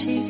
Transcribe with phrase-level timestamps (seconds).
[0.00, 0.29] cheek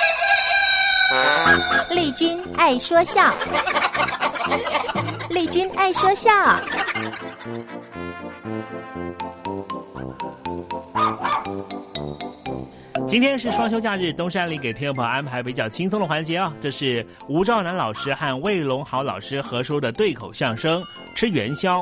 [1.89, 3.33] 丽君爱说笑，
[5.29, 6.31] 丽君爱说笑。
[13.07, 20.81] 今天是双休假日，东山里给听众朋友安排比较轻松的环节啊、这是吴兆南老师和魏龙豪老师合说的对口相声
[21.13, 21.79] 《吃元宵》。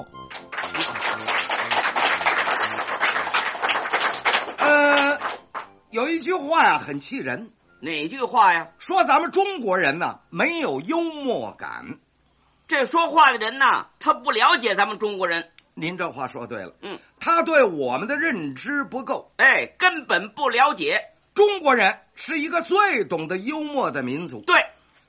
[4.58, 5.20] 呃，
[5.92, 7.48] 有一句话呀，很气人。
[7.82, 8.68] 哪句话呀？
[8.80, 11.98] 说咱们中国人呢，没有幽默感。
[12.68, 15.50] 这说话的人呐，他不了解咱们中国人。
[15.74, 21.02] 您这话说对了，嗯，他对我们的认知不够，哎，根本不了解。
[21.34, 24.42] 中国人是一个最懂得幽默的民族。
[24.42, 24.58] 对，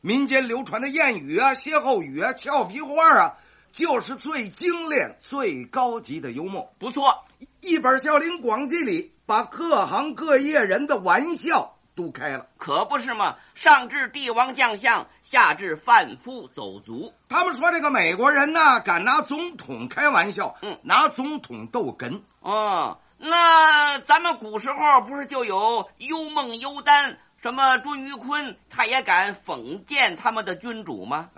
[0.01, 3.35] 民间流传的谚语啊、歇后语啊、俏皮话啊，
[3.73, 6.73] 就是最精炼、最高级的幽默。
[6.79, 7.25] 不错，
[7.61, 12.47] 一本《笑林广记》里把各行各业人的玩笑都开了。
[12.59, 13.37] 可不是嘛！
[13.55, 17.13] 上至帝王将相，下至贩夫走卒。
[17.29, 22.23] 他们说这个美国人呢，敢拿总统开玩笑，嗯，拿总统逗哏。
[22.41, 31.29] 哦，那咱们古时候不是就有幽梦、幽丹，什么朱于坤，他也敢讽谏他们的君主吗？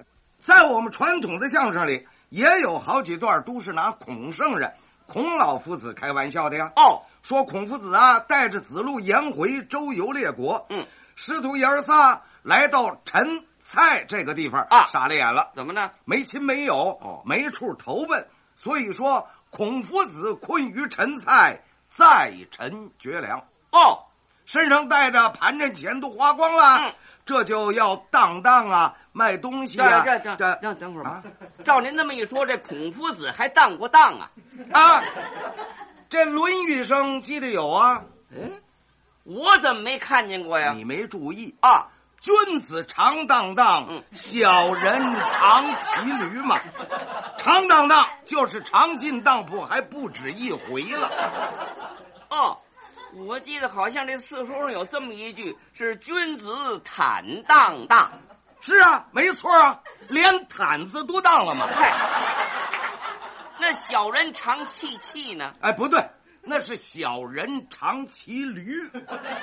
[0.45, 4.73] 在我们传统的相声里，也有好几段都是拿孔圣人、
[5.07, 6.73] 孔老夫子开玩笑的呀。
[6.75, 15.51] 哦，说孔夫子啊，带着子路、颜回周游列国，嗯，师徒爷儿仨来到陈蔡这个地方啊，傻了眼了。
[15.55, 15.91] 怎么呢？
[16.05, 18.27] 没亲没友，哦，没处投奔，
[18.57, 23.39] 所以说孔夫子困于陈蔡，在陈绝粮。
[23.71, 24.07] 哦，
[24.45, 30.03] 身上带着盘缠钱都花光了，嗯，这就要当当啊，卖东西啊。
[30.05, 31.23] 这这这这，等会儿吧。
[31.65, 34.31] 照您这么一说，这孔夫子还当过当啊？
[34.73, 35.03] 啊，
[36.13, 38.03] 这《论语》上记得有啊。
[38.35, 38.51] 哎，
[39.25, 40.75] 我怎么没看见过呀？
[40.77, 41.89] 你没注意啊？
[42.21, 45.01] 君子常荡荡，嗯，小人
[45.33, 46.61] 常骑驴嘛。
[47.39, 51.11] 常荡荡就是常进当铺，还不止一回了。
[52.29, 52.59] 哦，
[53.27, 58.13] 我记得好像这四书上有这么一句，是“君子坦荡荡”。
[58.61, 61.67] 是啊，没错啊，连毯子都当了嘛。
[61.75, 61.91] 嗨，
[63.61, 65.55] 那小人常气气呢？
[65.61, 66.05] 哎，不对，
[66.43, 68.91] 那是小人常骑驴。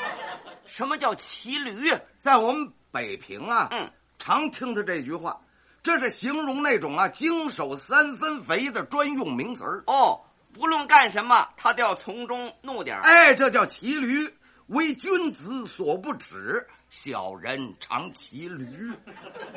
[0.65, 1.91] 什么叫骑驴？
[2.19, 5.39] 在我们北平啊，嗯，常听的这句话，
[5.81, 9.83] 这是形容那种啊精手三分肥的专用名词儿。
[9.87, 10.21] 哦，
[10.53, 14.31] 不论干什么，他都要从中弄点哎，这叫骑驴，
[14.67, 18.91] 为君子所不齿，小人常骑驴。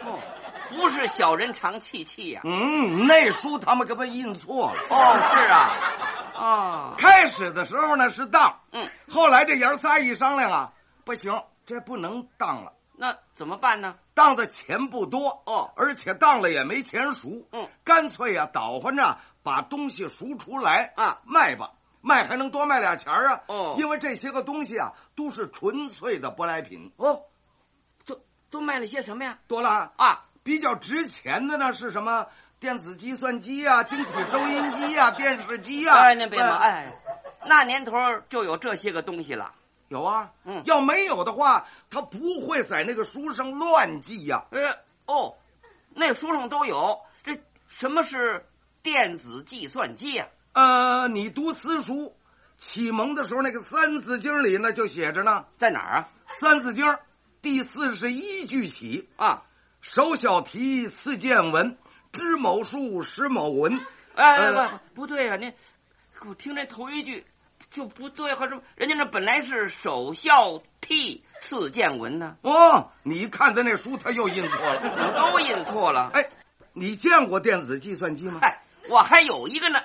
[0.04, 0.18] 哦，
[0.82, 2.44] 不是小人常气气呀、啊。
[2.44, 4.80] 嗯，那书他们可把印错了。
[4.90, 5.70] 哦，是啊。
[6.34, 10.72] 啊，开始的时候呢是当，嗯，后来这爷儿仨一商量啊，
[11.04, 11.32] 不行，
[11.64, 12.72] 这不能当了。
[12.96, 13.94] 那怎么办呢？
[14.12, 21.70] 当的钱不多哦，而且当了也没钱赎，嗯，干脆呀、啊，倒换着把东西赎出来啊，卖吧，
[22.00, 23.40] 卖还能多卖俩钱啊。
[23.46, 26.92] 哦，因为这些个东西啊都是纯粹的舶来品。
[26.96, 27.22] 哦，
[28.04, 28.20] 都
[28.50, 29.38] 都卖了些什么呀？
[29.46, 32.26] 多了啊，比较值钱的呢是什么？
[32.58, 35.96] 电子计算机啊，晶体收音机啊，电视机啊。
[35.96, 36.92] 哎，您别忙，哎，
[37.44, 37.92] 那年头
[38.28, 39.52] 就有这些个东西了。
[39.88, 44.46] 有啊，嗯，要没有的话，他不会在那个书上乱记呀、啊。
[44.52, 45.34] 呃，哦，
[45.90, 47.00] 那书上都有。
[47.24, 48.46] 这什么是
[48.80, 50.28] 电子计算机、啊？
[50.52, 52.14] 呃，你读私书，
[52.58, 56.08] 启蒙的时候那个《三字经》里呢就写着呢，在哪儿啊？
[56.40, 56.84] 《三字经》
[57.42, 59.42] 第四十一句起啊，
[59.82, 61.76] 首小题，次见闻，
[62.12, 63.80] 知某数，识某文。
[64.14, 65.52] 哎，呃、不不对啊，你
[66.26, 67.26] 我听这头一句。
[67.68, 72.36] 就不对，和什么人家那本来是首孝悌次见闻呢。
[72.42, 74.80] 哦，你看的那书他又印错了，
[75.32, 76.10] 都印错了。
[76.12, 76.28] 哎，
[76.74, 78.40] 你见过电子计算机吗？
[78.42, 78.60] 哎，
[78.90, 79.80] 我还有一个呢，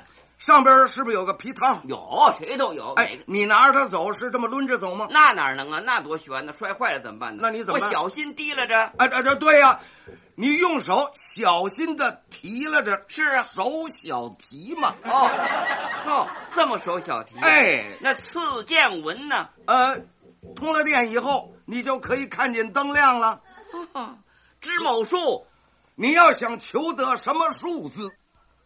[0.47, 1.81] 上边是不是有个皮套？
[1.83, 2.93] 有，谁都有。
[2.93, 5.05] 哎，你拿着它走是这么抡着走吗？
[5.11, 5.81] 那哪能啊？
[5.83, 6.53] 那多悬呢！
[6.57, 7.39] 摔坏了怎么办呢？
[7.41, 7.73] 那你怎么？
[7.73, 8.93] 我小心提拉着。
[8.97, 9.79] 哎，这这对呀、啊，
[10.35, 13.03] 你用手小心的提拉着。
[13.09, 13.65] 是啊，手
[14.01, 14.95] 小提嘛。
[15.03, 15.29] 哦
[16.07, 17.37] 哦，这么手小提。
[17.41, 19.49] 哎，那刺见纹呢？
[19.65, 19.97] 呃，
[20.55, 23.41] 通了电以后，你就可以看见灯亮了。
[23.91, 24.15] 哦，
[24.61, 25.45] 知某数，
[25.95, 28.13] 你要想求得什么数字，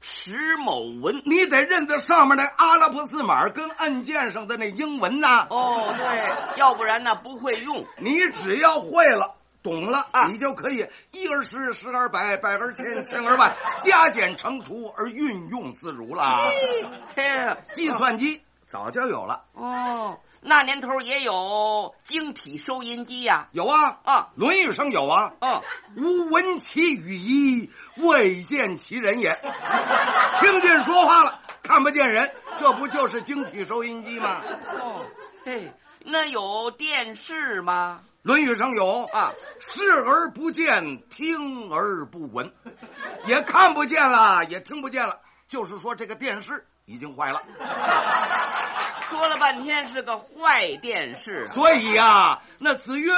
[0.01, 5.48] 识某文，你得认得上面那阿拉伯字码跟按键上的那英文呐。
[5.50, 7.86] 哦，对，要不然呢不会用。
[8.00, 9.36] 你只要会了。
[9.63, 16.39] 懂了啊，你就可以一而十，十而百，百而千，千而万，加减乘除而运用自如了。
[17.15, 17.24] 嘿，
[17.75, 25.31] 计算机早就有了哦，那年头也有晶体收音机呀、有啊啊，《论语》上有啊。
[25.39, 25.62] 啊，
[25.95, 29.29] 吾闻其语矣，未见其人也。
[30.39, 34.41] 听见说话了，看不见人，这不就是晶体收音机吗？
[34.79, 35.05] 哦，
[35.45, 35.71] 嘿，
[36.03, 38.01] 那有电视吗？
[38.24, 42.51] 《论语》上有啊，视而不见，听而不闻，
[43.27, 45.19] 也看不见了，也听不见了。
[45.48, 47.41] 就是说，这个电视已经坏了。
[49.09, 53.11] 说了半天是个坏电视，所以呀、啊，那子曰：“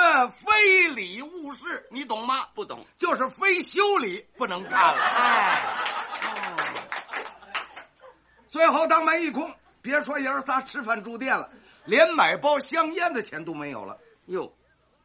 [0.44, 2.48] 非礼勿视。”你懂吗？
[2.56, 5.00] 不懂，就是非修理不能看了。
[5.04, 5.62] 哎，
[6.24, 6.56] 哦，
[8.50, 9.54] 最后当门一空，
[9.84, 11.48] 别说爷儿仨吃饭住店了，
[11.86, 13.98] 连买包香烟的钱都没有了。
[14.26, 14.52] 哟。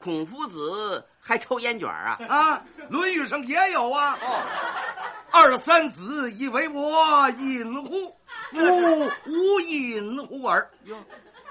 [0.00, 2.16] 孔夫子还抽烟卷啊！
[2.28, 4.16] 啊，《论语》上也有啊。
[4.22, 4.42] 哦，
[5.32, 8.16] 二三子以为我隐乎？
[8.54, 10.68] 吾无隐乎耳。
[10.84, 10.96] 哟，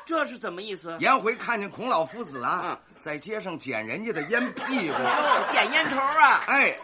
[0.05, 0.95] 这是怎么意思？
[0.99, 4.97] 颜回看见孔老夫子啊，嗯、在街上捡人家的烟屁股，
[5.51, 6.43] 捡烟头啊！
[6.47, 6.77] 哎，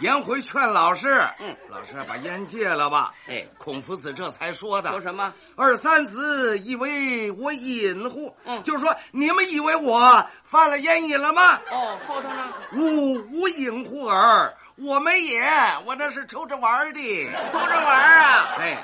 [0.00, 3.12] 颜回劝老师，嗯，老师把烟戒了吧。
[3.28, 4.90] 哎，孔夫子这才说的。
[4.90, 5.32] 说什么？
[5.56, 8.36] 二三子以为我隐乎？
[8.44, 11.60] 嗯，就是说你们以为我犯了烟瘾了吗？
[11.70, 12.52] 哦，后头呢？
[12.72, 15.40] 吾无隐乎耳，我没也，
[15.86, 18.56] 我那是抽着玩的，抽着玩啊！
[18.58, 18.76] 哎，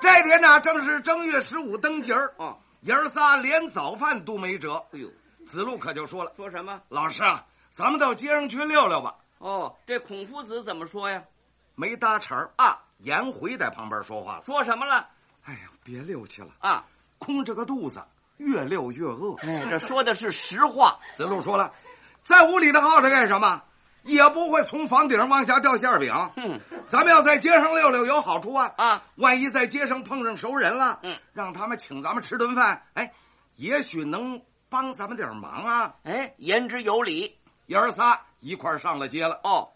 [0.00, 4.82] 这天呢，正是正月十五灯节儿，啊，爷儿仨连早饭都没辙。
[4.92, 5.10] 哎呦，
[5.46, 6.80] 子路可就说了，说什么？
[6.88, 9.14] 老师啊，咱们到街上去溜溜吧。
[9.38, 11.22] 哦，这孔夫子怎么说呀？
[11.74, 12.78] 没搭茬儿啊。
[12.98, 15.08] 颜回在旁边说话了，说什么了？
[15.44, 16.84] 哎呀，别溜去了啊！
[17.18, 18.02] 空着个肚子，
[18.36, 19.34] 越溜越饿。
[19.42, 20.98] 哎，这说的是实话。
[21.16, 21.72] 子路说了，
[22.22, 23.62] 在屋里头耗着干什么？
[24.02, 26.12] 也不会从房顶往下掉馅饼。
[26.36, 28.72] 嗯，咱们要在街上溜溜有好处啊！
[28.76, 33.12] 啊，万一在街上碰上熟人了，嗯，让他们请咱们吃顿饭，哎，
[33.56, 35.94] 也许能帮咱们点忙啊！
[36.04, 37.36] 哎，言之有理。
[37.66, 39.40] 爷儿仨一块上了街了。
[39.44, 39.68] 哦，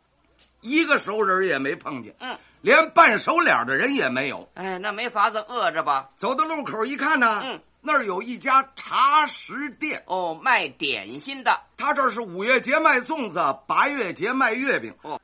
[0.60, 2.14] 一个熟人也没碰见。
[2.20, 2.36] 嗯。
[2.60, 6.08] 连半熟脸的人也没有，哎，那没法子饿着吧？
[6.16, 11.60] 走到路口一看呢，嗯，那儿有一家茶食店，哦，卖点心的。
[11.76, 15.20] 他这是五月节卖粽子，八月节卖月饼，哦，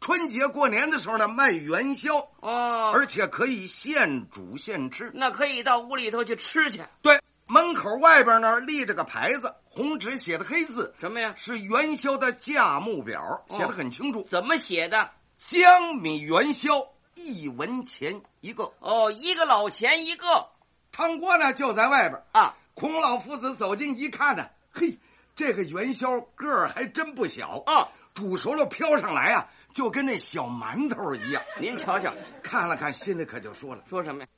[0.00, 5.12] 春节过年的时候呢卖元宵，哦，而且可以现煮现吃。
[5.14, 6.82] 那可以到屋里头去吃去。
[7.02, 11.34] 对，门口外边呢立着个牌子，红纸写的黑字，什么呀？
[11.36, 14.22] 是元宵的价目表，写的很清楚。
[14.22, 15.10] 哦、怎么写的？
[15.46, 20.48] 江米元宵一文钱一个哦，一个老钱一个。
[20.92, 22.54] 汤锅呢就在外边啊。
[22.74, 24.98] 孔老夫子走近一看呢，嘿，
[25.34, 27.88] 这个元宵个儿还真不小啊！
[28.14, 31.42] 煮熟了飘上来啊，就跟那小馒头一样。
[31.58, 34.28] 您瞧瞧，看了看，心里可就说了：说什么呀？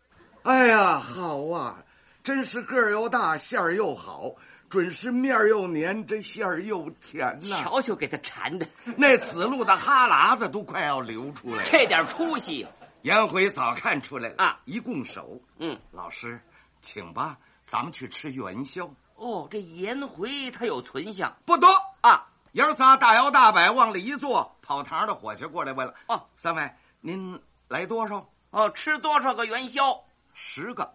[0.43, 1.79] 哎呀，好啊，
[2.23, 4.33] 真是个儿又大，馅儿又好。
[4.71, 7.63] 准是面儿又黏，这馅儿又甜呐！
[7.63, 11.63] 瞧瞧，给他馋的，那子路的哈喇子都快要流出来了。
[11.65, 12.67] 这点出息
[13.05, 13.17] 呀！
[13.17, 14.61] 颜回早看出来了啊！
[14.65, 16.41] 一拱手，嗯，老师，
[16.81, 18.91] 请吧，咱们去吃元宵。
[19.17, 21.69] 哦，这颜回他有存相，不多
[22.01, 22.27] 啊！
[22.53, 28.29] 爷儿仨大摇大摆往里一坐，跑堂的伙计过来问了：“哦，三位，您来多少？
[28.51, 30.05] 哦，吃多少个元宵？
[30.33, 30.95] 十个，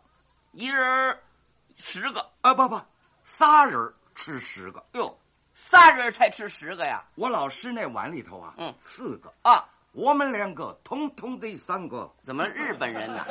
[0.52, 1.20] 一人
[1.78, 2.30] 十个。
[2.42, 2.82] 啊，不不。”
[3.38, 5.18] 仨人吃十个哟，
[5.54, 7.06] 仨人才吃十个呀！
[7.16, 12.12] 我老师那碗里头啊，嗯，四个啊，我们两个通通得三个。
[12.26, 13.26] 怎么日本人呢？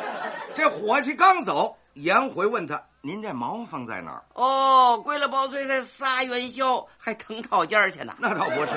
[0.54, 8.14] 这伙计刚走，颜回问他：“您这毛放在哪儿？”哦，归了包堆这仨元宵，还腾套间去呢？
[8.18, 8.72] 那倒不是，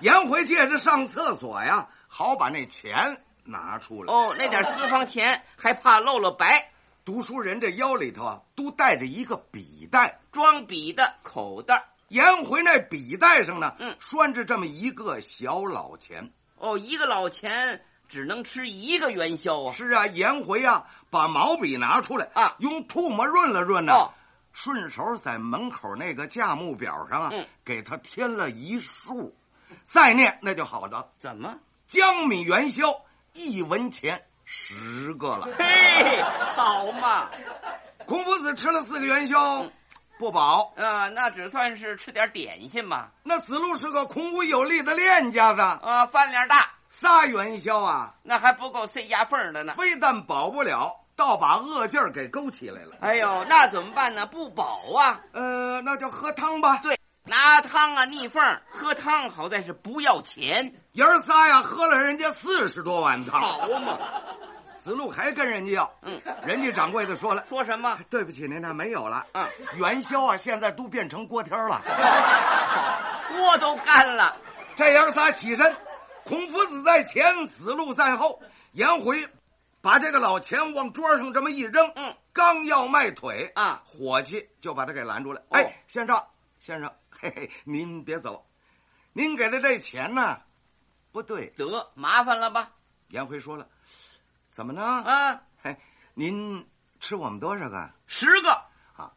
[0.00, 4.12] 颜回借着上厕所呀，好把那钱拿出来。
[4.12, 6.70] 哦，那点私房钱还怕露了白。
[7.04, 11.84] 读书人这腰里头啊，都带着一个笔袋，装笔的口袋。
[12.08, 16.30] 颜回那笔袋上呢，嗯，拴着这么一个小老钱。
[16.64, 19.72] 哦，一个老钱只能吃一个元宵啊。
[19.74, 24.12] 是啊，颜回啊，把毛笔拿出来啊，用唾沫润了润呢，哦、
[24.54, 29.36] 顺手在门口那个价目表上啊，嗯、给他添了一竖，
[29.84, 31.10] 再念那就好了。
[31.18, 31.58] 怎么？
[31.86, 33.02] 江米元宵
[33.34, 34.24] 一文钱。
[34.46, 36.22] 十个了，嘿，
[36.54, 37.30] 好嘛！
[38.06, 39.72] 孔夫子吃了四个元宵，嗯、
[40.18, 40.72] 不饱。
[40.76, 43.08] 啊，那只算是吃点点心嘛。
[43.22, 49.74] 那子路是个孔武有力的练家子，啊，饭量大，仨元宵啊，那还不够塞牙缝的呢。
[49.76, 52.96] 非但饱不了，倒把饿劲儿给勾起来了。
[53.00, 54.26] 哎呦，那怎么办呢？
[54.26, 55.20] 不饱啊。
[55.32, 56.78] 呃，那就喝汤吧。
[56.82, 60.74] 对，拿汤啊逆缝儿喝汤，好在是不要钱。
[60.92, 63.40] 爷儿仨呀，喝了人家四十多碗汤。
[63.40, 63.98] 好嘛，
[64.84, 67.98] 子路还跟人家要，嗯，人家掌柜的说了，说什么？
[68.10, 69.24] 对不起您，那没有了。
[69.32, 71.80] 嗯，元宵啊，现在都变成锅贴了，
[73.32, 74.36] 锅都干了。
[74.76, 75.74] 这爷儿仨起身，
[76.26, 78.42] 孔夫子在前，子路在后。
[78.72, 79.26] 颜回
[79.80, 85.40] 把这个老钱往桌上这么一扔，嗯，刚要迈腿啊，伙计就把他给拦住了。
[85.48, 86.22] 哦哎，先生，
[86.60, 88.44] 先生，嘿嘿，您别走，
[89.14, 90.40] 您给的这钱呢，
[91.10, 91.46] 不对。
[91.56, 92.72] 得麻烦了吧？
[93.08, 93.66] 颜回说了，
[94.54, 94.84] 怎么呢？
[94.84, 95.76] 啊，嘿，
[96.14, 96.64] 您
[97.00, 97.90] 吃我们多少个？
[98.06, 98.50] 十个
[98.96, 99.10] 啊，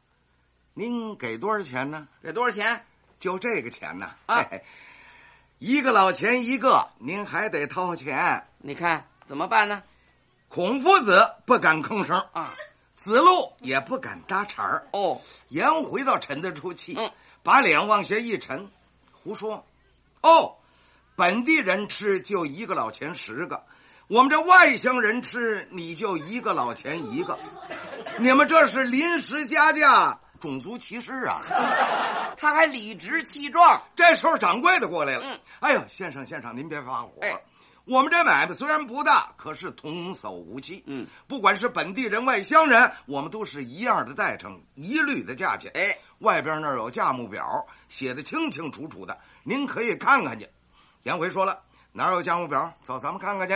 [0.74, 2.08] 您给多少钱呢？
[2.24, 2.84] 给多少钱？
[3.20, 4.10] 就这个钱呢？
[4.26, 4.66] 啊嘿嘿，
[5.60, 8.48] 一个老钱一个，您还得掏钱。
[8.58, 9.84] 你看怎么办呢？
[10.48, 12.56] 孔夫子不敢吭声，啊，
[12.96, 14.88] 子路也不敢搭茬儿。
[14.92, 17.12] 哦，颜回倒沉得出气，嗯，
[17.44, 18.72] 把脸往下一沉，
[19.12, 19.68] 胡说。
[20.24, 20.56] 哦，
[21.16, 23.68] 本地人吃就一个老钱十个，
[24.08, 27.38] 我们这外乡人吃你就一个老钱一个，
[28.20, 31.42] 你们这是临时加价，种族歧视啊！
[32.38, 33.84] 他还理直气壮。
[33.96, 37.12] 这时候掌柜的过来了，嗯，哎呦，先生先生，您别发火。
[37.22, 37.38] 哎
[37.84, 40.84] 我们这买卖虽然不大，可是童叟无欺。
[40.88, 45.72] 嗯，不管是本地人、外乡人，我们都是一样的待称，一律的价钱。
[45.74, 50.50] 哎，外边那儿有价目表，写的清清楚楚的，您可以看看去。
[51.04, 51.62] 颜回说了，
[51.94, 52.74] 哪有价目表？
[52.84, 53.56] 走，咱们看看去。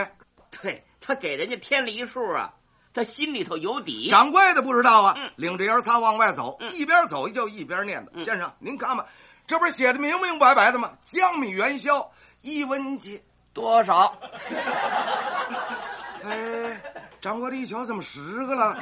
[0.60, 2.52] 对他给人家添了一数啊，
[2.94, 4.08] 他心里头有底。
[4.10, 9.06] 掌柜的不知道啊，嗯领着爷儿仨往外走，嗯一边走就一边念叨：“嗯先生，您看吧，
[9.46, 10.92] 这不是写的明明白白的吗？
[11.06, 12.10] 江米元宵
[12.42, 13.20] 一文钱。
[13.54, 14.16] 多少？
[16.24, 16.80] 哎，
[17.20, 18.78] 掌柜的一瞧，怎么十个了？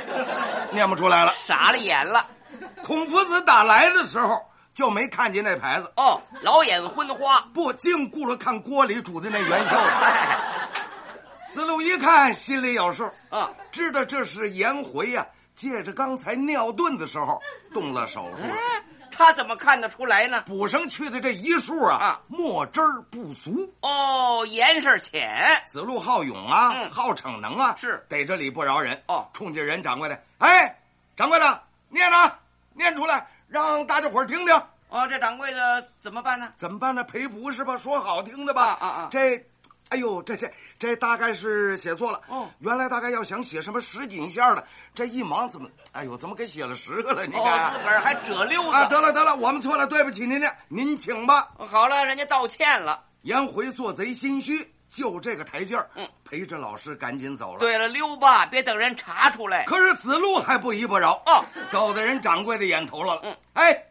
[0.72, 1.32] 念不出来了。
[1.38, 2.24] 傻了眼了。
[2.84, 4.40] 孔夫子打来的时候
[4.74, 7.40] 就没看见那牌子，哦，老眼昏花。
[7.52, 9.76] 不净顾着看锅里煮的那元宵。
[9.76, 10.38] 哎，
[11.54, 17.40] 子路一看，心里有数，啊，知道这是颜回呀、借着刚才尿遁的时候
[17.72, 18.42] 动了手术。
[18.44, 20.44] 哎，他怎么看得出来呢？
[20.46, 23.72] 补上去的这一数啊，啊墨汁儿不足。
[23.82, 25.62] 哦，颜色浅。
[25.70, 29.02] 子路好勇啊，嗯好逞能啊，是逮着理不饶人。
[29.06, 30.78] 哦冲着人掌柜的，哎，
[31.16, 32.32] 掌柜的，念呢，
[32.74, 34.54] 念出来，让大家伙儿听听。
[34.88, 36.52] 哦，这掌柜的怎么办呢？
[36.56, 37.02] 怎么办呢？
[37.04, 37.76] 赔不是吧？
[37.76, 38.62] 说好听的吧？
[38.62, 39.44] 啊啊啊这，
[39.90, 42.20] 哎呦，这这这大概是写错了。
[42.28, 47.26] 哦原来大概要想写什么十锦馅儿的，这一忙怎么，哎呦，怎么给写了十个了？
[47.26, 48.70] 你哦，看，自个儿还折溜子。
[48.70, 51.48] 啊，得了得了，我们错了，对不起您呢，您请吧。
[51.58, 53.04] 好了，人家道歉了。
[53.22, 59.64] 颜回做贼心虚，就这个台阶儿，嗯，陪着老师赶紧走了。，对了，溜吧，别等人查出来。
[59.64, 63.20] 可是子路还不依不饶，啊，走的人掌柜的眼头了。
[63.24, 63.84] 嗯，哎，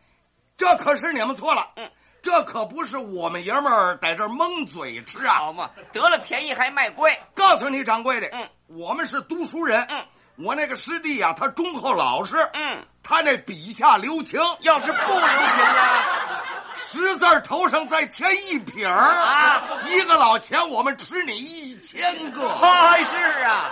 [0.57, 1.71] 这可是你们错了。
[1.75, 1.89] 嗯，
[2.21, 5.35] 这可不是我们爷们儿在这儿蒙嘴吃啊。
[5.35, 7.17] 好嘛，得了便宜还卖乖。
[7.33, 10.05] 告诉你，掌柜的，嗯，我们是读书人，嗯，
[10.37, 16.39] 我那个师弟呀、他忠厚老实，嗯，他那笔下留情，要是不留情呢？
[16.91, 22.47] 十字头上再添一撇儿啊，一个老钱我们吃你一千个。
[22.49, 23.71] 哎，是啊。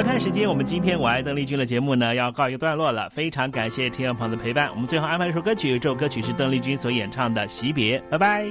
[0.00, 3.10] 好，看时间，我们今天我爱邓丽君的节目呢要告一个段落了。
[3.10, 8.46] 非常感谢听众朋友的陪伴，我们最后安排一首歌曲，这首歌曲是邓丽君所演唱的《惜别》，拜拜。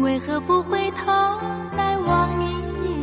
[0.00, 1.04] 为何不回头
[1.76, 2.52] 再望一
[2.86, 2.96] 眼？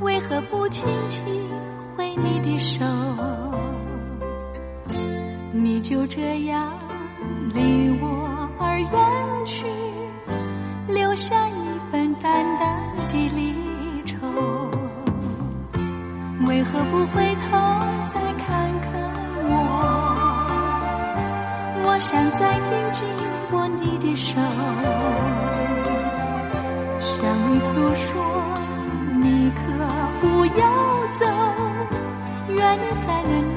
[0.00, 1.20] 为何不轻轻
[1.94, 2.86] 挥你的手？
[5.52, 6.72] 你就这样
[7.52, 8.90] 离我而远
[9.44, 9.66] 去，
[10.90, 11.52] 留下一
[11.90, 12.81] 份淡淡
[16.72, 17.50] 可不回头
[18.14, 18.46] 再看
[18.80, 18.90] 看
[19.44, 19.52] 我？
[21.84, 23.04] 我想再紧紧
[23.52, 24.32] 握你的手，
[27.20, 27.20] 向
[27.52, 28.10] 你诉说，
[29.20, 29.60] 你可
[30.22, 30.24] 不
[30.58, 30.62] 要
[31.20, 31.22] 走，
[32.48, 33.51] 愿你在人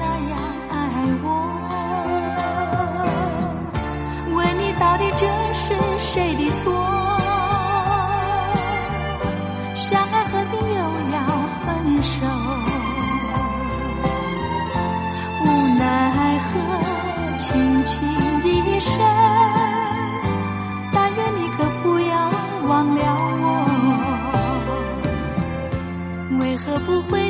[26.86, 27.25] 不会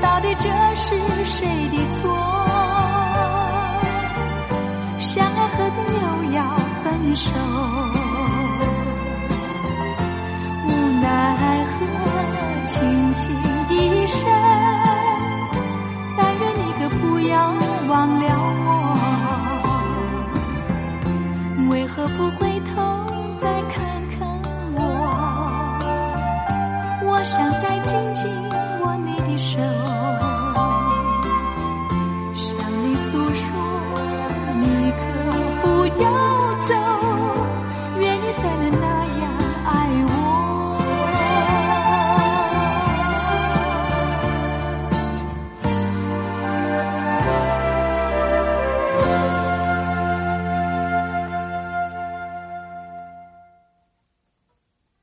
[0.00, 0.44] 到底这
[0.76, 2.14] 是谁的错？
[4.98, 6.38] 相爱何必又要
[6.84, 7.97] 分手？